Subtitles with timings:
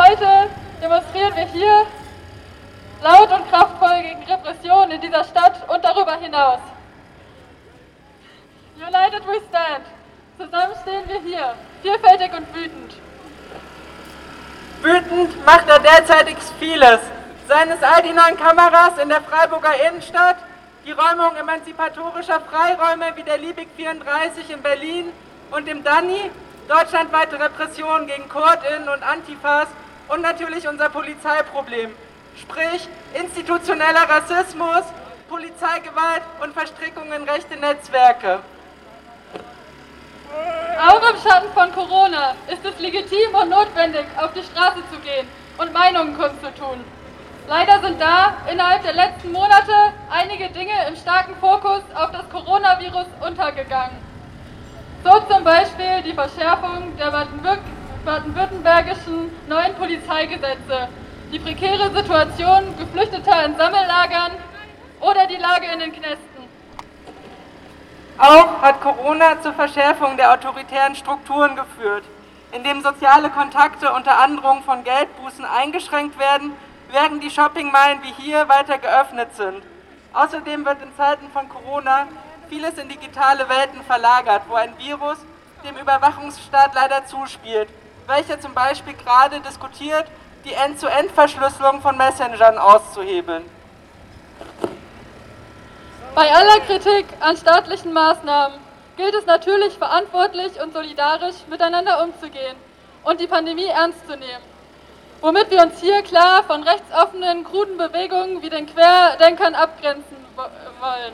[0.00, 0.50] heute
[0.82, 1.86] demonstrieren wir hier
[3.02, 6.60] laut und kraftvoll gegen Repression in dieser Stadt und darüber hinaus.
[8.76, 9.84] United we stand.
[10.38, 12.94] Zusammen stehen wir hier, vielfältig und wütend.
[14.80, 17.00] Wütend macht er derzeitig vieles.
[17.46, 20.36] Seien es all die neuen Kameras in der Freiburger Innenstadt,
[20.86, 25.12] die Räumung emanzipatorischer Freiräume wie der Liebig 34 in Berlin
[25.50, 26.30] und im Danny,
[26.68, 29.68] deutschlandweite Repressionen gegen KurdInnen und Antifas
[30.10, 31.94] und natürlich unser Polizeiproblem,
[32.36, 34.82] sprich institutioneller Rassismus,
[35.28, 38.40] Polizeigewalt und Verstrickung in rechte Netzwerke.
[40.88, 45.28] Auch im Schatten von Corona ist es legitim und notwendig, auf die Straße zu gehen
[45.58, 46.84] und Meinungen kundzutun.
[47.48, 49.72] Leider sind da innerhalb der letzten Monate
[50.10, 53.96] einige Dinge im starken Fokus auf das Coronavirus untergegangen.
[55.04, 57.12] So zum Beispiel die Verschärfung der
[58.04, 60.88] baden-württembergischen neuen Polizeigesetze,
[61.32, 64.32] die prekäre Situation Geflüchteter in Sammellagern
[65.00, 66.30] oder die Lage in den Knästen.
[68.18, 72.04] Auch hat Corona zur Verschärfung der autoritären Strukturen geführt,
[72.52, 76.52] indem soziale Kontakte unter Androhung von Geldbußen eingeschränkt werden,
[76.90, 79.62] während die Shoppingmeilen wie hier weiter geöffnet sind.
[80.12, 82.08] Außerdem wird in Zeiten von Corona
[82.48, 85.18] vieles in digitale Welten verlagert, wo ein Virus
[85.64, 87.68] dem Überwachungsstaat leider zuspielt,
[88.10, 90.04] welcher zum Beispiel gerade diskutiert,
[90.44, 93.44] die End-zu-End-Verschlüsselung von Messengern auszuhebeln.
[96.14, 98.58] Bei aller Kritik an staatlichen Maßnahmen
[98.96, 102.56] gilt es natürlich verantwortlich und solidarisch miteinander umzugehen
[103.04, 104.44] und die Pandemie ernst zu nehmen.
[105.20, 111.12] Womit wir uns hier klar von rechtsoffenen, kruden Bewegungen wie den Querdenkern abgrenzen wollen.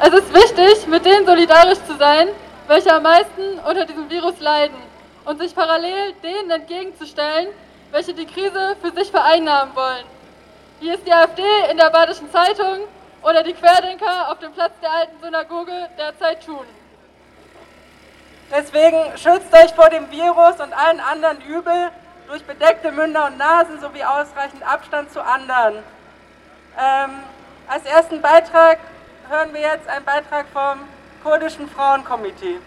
[0.00, 2.28] Es ist wichtig, mit denen solidarisch zu sein,
[2.66, 4.89] welche am meisten unter diesem Virus leiden
[5.30, 7.48] und sich parallel denen entgegenzustellen,
[7.90, 10.04] welche die Krise für sich vereinnahmen wollen
[10.80, 12.88] wie es die AfD in der Badischen Zeitung
[13.22, 16.64] oder die Querdenker auf dem Platz der alten Synagoge derzeit tun.
[18.50, 21.90] Deswegen schützt euch vor dem Virus und allen anderen Übel
[22.26, 25.76] durch bedeckte Münder und Nasen sowie ausreichend Abstand zu anderen.
[26.78, 27.10] Ähm,
[27.68, 28.78] als ersten Beitrag
[29.28, 30.80] hören wir jetzt einen Beitrag vom
[31.22, 32.58] kurdischen Frauenkomitee.